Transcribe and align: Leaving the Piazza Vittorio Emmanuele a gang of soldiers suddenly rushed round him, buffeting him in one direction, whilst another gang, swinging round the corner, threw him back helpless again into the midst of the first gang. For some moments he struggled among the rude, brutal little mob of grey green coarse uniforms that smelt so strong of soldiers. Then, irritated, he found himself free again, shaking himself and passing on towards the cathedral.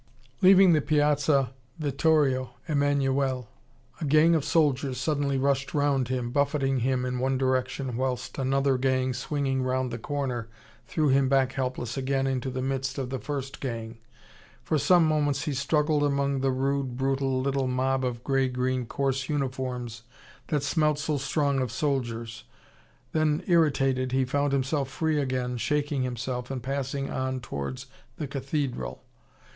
Leaving 0.41 0.73
the 0.73 0.81
Piazza 0.81 1.53
Vittorio 1.77 2.55
Emmanuele 2.67 3.47
a 3.99 4.05
gang 4.05 4.33
of 4.33 4.43
soldiers 4.43 4.97
suddenly 4.99 5.37
rushed 5.37 5.75
round 5.75 6.07
him, 6.07 6.31
buffeting 6.31 6.79
him 6.79 7.05
in 7.05 7.19
one 7.19 7.37
direction, 7.37 7.95
whilst 7.95 8.39
another 8.39 8.79
gang, 8.79 9.13
swinging 9.13 9.61
round 9.61 9.91
the 9.91 9.99
corner, 9.99 10.49
threw 10.87 11.09
him 11.09 11.29
back 11.29 11.51
helpless 11.53 11.97
again 11.97 12.25
into 12.25 12.49
the 12.49 12.63
midst 12.63 12.97
of 12.97 13.11
the 13.11 13.19
first 13.19 13.59
gang. 13.61 13.99
For 14.63 14.79
some 14.79 15.05
moments 15.05 15.43
he 15.43 15.53
struggled 15.53 16.01
among 16.01 16.39
the 16.39 16.49
rude, 16.49 16.97
brutal 16.97 17.39
little 17.39 17.67
mob 17.67 18.03
of 18.03 18.23
grey 18.23 18.49
green 18.49 18.87
coarse 18.87 19.29
uniforms 19.29 20.01
that 20.47 20.63
smelt 20.63 20.97
so 20.97 21.17
strong 21.19 21.61
of 21.61 21.71
soldiers. 21.71 22.45
Then, 23.11 23.43
irritated, 23.45 24.13
he 24.13 24.25
found 24.25 24.51
himself 24.51 24.89
free 24.89 25.21
again, 25.21 25.57
shaking 25.57 26.01
himself 26.01 26.49
and 26.49 26.63
passing 26.63 27.11
on 27.11 27.39
towards 27.39 27.85
the 28.17 28.25
cathedral. 28.25 29.03